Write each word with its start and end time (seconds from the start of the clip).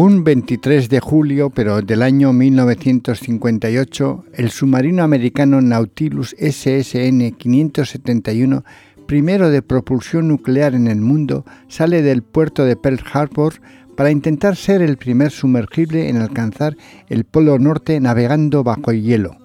Un 0.00 0.22
23 0.22 0.88
de 0.90 1.00
julio, 1.00 1.50
pero 1.50 1.82
del 1.82 2.02
año 2.02 2.32
1958, 2.32 4.26
el 4.32 4.50
submarino 4.50 5.02
americano 5.02 5.60
Nautilus 5.60 6.36
SSN 6.38 7.32
571, 7.32 8.64
primero 9.08 9.50
de 9.50 9.60
propulsión 9.60 10.28
nuclear 10.28 10.76
en 10.76 10.86
el 10.86 11.00
mundo, 11.00 11.44
sale 11.66 12.02
del 12.02 12.22
puerto 12.22 12.64
de 12.64 12.76
Pearl 12.76 13.00
Harbor 13.12 13.54
para 13.96 14.12
intentar 14.12 14.54
ser 14.54 14.82
el 14.82 14.98
primer 14.98 15.32
sumergible 15.32 16.08
en 16.08 16.18
alcanzar 16.18 16.76
el 17.08 17.24
Polo 17.24 17.58
Norte 17.58 17.98
navegando 17.98 18.62
bajo 18.62 18.92
el 18.92 19.02
hielo. 19.02 19.36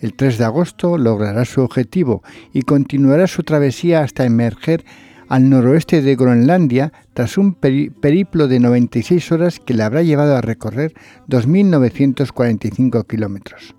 El 0.00 0.12
3 0.12 0.36
de 0.36 0.44
agosto 0.44 0.98
logrará 0.98 1.46
su 1.46 1.62
objetivo 1.62 2.22
y 2.52 2.64
continuará 2.64 3.26
su 3.26 3.44
travesía 3.44 4.02
hasta 4.02 4.26
emerger 4.26 4.84
al 5.28 5.48
noroeste 5.50 6.02
de 6.02 6.16
Groenlandia 6.16 6.92
tras 7.14 7.38
un 7.38 7.54
periplo 7.54 8.48
de 8.48 8.60
96 8.60 9.32
horas 9.32 9.60
que 9.60 9.74
le 9.74 9.82
habrá 9.82 10.02
llevado 10.02 10.36
a 10.36 10.40
recorrer 10.40 10.94
2.945 11.28 13.06
kilómetros. 13.06 13.74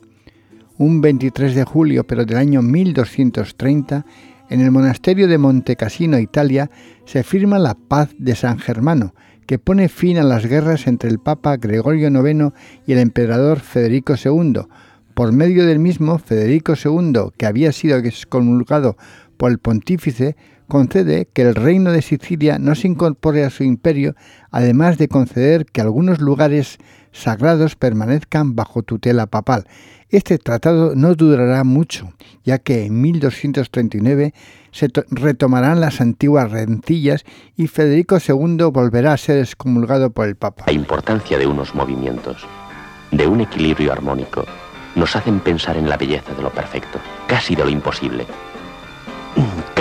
Un 0.78 1.02
23 1.02 1.56
de 1.56 1.64
julio, 1.64 2.06
pero 2.06 2.26
del 2.26 2.38
año 2.38 2.62
1230, 2.62 4.06
en 4.50 4.62
el 4.62 4.72
monasterio 4.72 5.28
de 5.28 5.38
Montecassino, 5.38 6.20
Italia, 6.20 6.70
se 7.06 7.24
firma 7.24 7.60
la 7.60 7.76
Paz 7.76 8.10
de 8.18 8.36
San 8.36 8.60
Germano, 8.60 9.14
que 9.46 9.60
pone 9.60 9.90
fin 9.90 10.18
a 10.18 10.24
las 10.24 10.46
guerras 10.46 10.88
entre 10.88 11.10
el 11.10 11.20
Papa 11.20 11.58
Gregorio 11.58 12.10
IX 12.10 12.54
y 12.86 12.94
el 12.94 13.00
emperador 13.00 13.60
Federico 13.60 14.16
II. 14.24 14.62
Por 15.14 15.32
medio 15.32 15.66
del 15.66 15.80
mismo, 15.80 16.20
Federico 16.20 16.74
II, 16.74 17.32
que 17.38 17.46
había 17.46 17.72
sido 17.72 17.98
excomulgado 17.98 18.98
por 19.38 19.52
el 19.52 19.58
pontífice, 19.58 20.36
concede 20.68 21.28
que 21.34 21.42
el 21.42 21.56
reino 21.56 21.92
de 21.92 22.02
Sicilia 22.02 22.60
no 22.60 22.76
se 22.76 22.88
incorpore 22.88 23.44
a 23.44 23.50
su 23.50 23.64
imperio, 23.64 24.16
además 24.52 24.98
de 24.98 25.08
conceder 25.08 25.66
que 25.66 25.82
algunos 25.82 26.20
lugares 26.20 26.78
sagrados 27.12 27.76
permanezcan 27.76 28.56
bajo 28.56 28.84
tutela 28.84 29.26
papal. 29.28 29.66
Este 30.10 30.38
tratado 30.38 30.96
no 30.96 31.16
durará 31.16 31.64
mucho, 31.64 32.14
ya 32.44 32.60
que 32.60 32.86
en 32.86 33.02
1239 33.02 34.34
se 34.72 34.88
retomarán 35.10 35.82
las 35.82 36.00
antiguas 36.00 36.52
rencillas 36.52 37.26
y 37.58 37.68
Federico 37.68 38.18
II 38.26 38.66
volverá 38.72 39.14
a 39.14 39.18
ser 39.18 39.40
excomulgado 39.40 40.12
por 40.12 40.28
el 40.28 40.36
Papa. 40.36 40.64
La 40.68 40.74
importancia 40.74 41.38
de 41.38 41.48
unos 41.48 41.76
movimientos, 41.76 42.46
de 43.12 43.28
un 43.28 43.42
equilibrio 43.42 43.92
armónico, 43.92 44.46
nos 44.96 45.16
hacen 45.16 45.40
pensar 45.40 45.78
en 45.78 45.90
la 45.90 45.98
belleza 45.98 46.34
de 46.34 46.42
lo 46.42 46.52
perfecto, 46.52 47.00
casi 47.28 47.56
de 47.56 47.64
lo 47.64 47.70
imposible. 47.70 48.26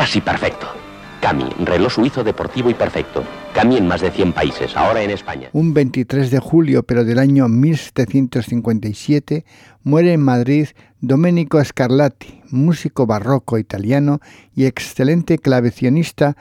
Casi 0.06 0.20
perfecto. 0.20 0.68
Cami, 1.20 1.48
reloj 1.64 1.94
suizo 1.94 2.22
deportivo 2.22 2.70
y 2.70 2.74
perfecto. 2.74 3.24
Cami 3.52 3.76
en 3.76 3.88
más 3.88 4.02
de 4.02 4.12
100 4.12 4.34
países, 4.34 4.76
ahora 4.76 5.02
en 5.02 5.10
España. 5.10 5.48
Un 5.52 5.74
23 5.74 6.30
de 6.30 6.38
julio, 6.38 6.84
pero 6.84 7.04
del 7.04 7.18
año 7.18 7.48
1757, 7.48 9.44
muere 9.82 10.12
en 10.12 10.20
Madrid 10.20 10.68
Domenico 11.00 11.60
Scarlatti, 11.64 12.40
músico 12.50 13.04
barroco 13.04 13.58
italiano 13.58 14.20
y 14.54 14.66
excelente 14.66 15.38
clavecionista, 15.38 16.36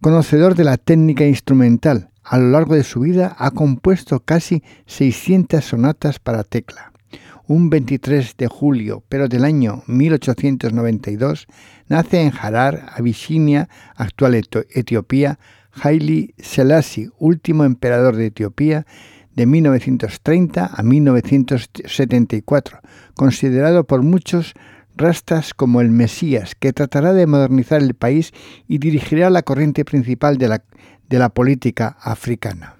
conocedor 0.00 0.54
de 0.54 0.64
la 0.64 0.78
técnica 0.78 1.26
instrumental. 1.26 2.08
A 2.24 2.38
lo 2.38 2.48
largo 2.48 2.76
de 2.76 2.82
su 2.82 3.00
vida 3.00 3.36
ha 3.38 3.50
compuesto 3.50 4.20
casi 4.20 4.62
600 4.86 5.62
sonatas 5.62 6.18
para 6.18 6.44
tecla 6.44 6.91
un 7.46 7.70
23 7.70 8.36
de 8.36 8.48
julio, 8.48 9.02
pero 9.08 9.28
del 9.28 9.44
año 9.44 9.82
1892, 9.86 11.46
nace 11.88 12.22
en 12.22 12.32
Harar, 12.40 12.86
Abisinia, 12.94 13.68
actual 13.96 14.34
Etiopía, 14.34 15.38
Haile 15.72 16.34
Selassie, 16.38 17.10
último 17.18 17.64
emperador 17.64 18.16
de 18.16 18.26
Etiopía, 18.26 18.86
de 19.34 19.46
1930 19.46 20.70
a 20.74 20.82
1974, 20.82 22.80
considerado 23.14 23.84
por 23.84 24.02
muchos 24.02 24.54
rastas 24.96 25.54
como 25.54 25.80
el 25.80 25.90
Mesías, 25.90 26.54
que 26.54 26.72
tratará 26.72 27.12
de 27.14 27.26
modernizar 27.26 27.80
el 27.82 27.94
país 27.94 28.32
y 28.68 28.78
dirigirá 28.78 29.30
la 29.30 29.42
corriente 29.42 29.84
principal 29.84 30.36
de 30.36 30.48
la, 30.48 30.64
de 31.08 31.18
la 31.18 31.30
política 31.30 31.96
africana. 32.00 32.76